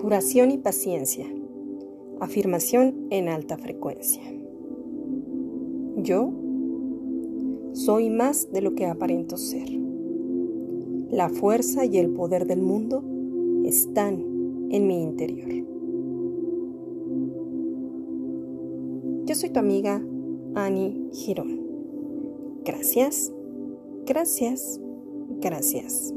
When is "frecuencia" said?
3.58-4.22